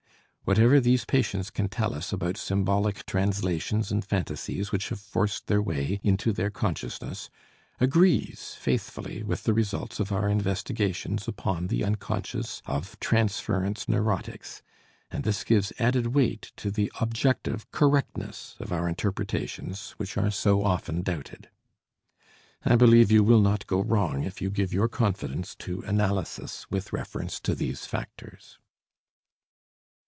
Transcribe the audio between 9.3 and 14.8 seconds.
the results of our investigations upon the unconscious of transference neurotics,